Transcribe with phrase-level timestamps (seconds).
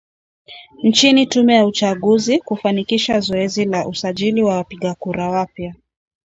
[0.83, 5.75] nchini tume ya uchaguzi kufanikisha zoezi la usajili wa wapiga kura wapya